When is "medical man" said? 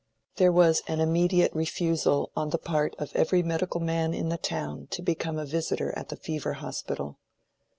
3.43-4.15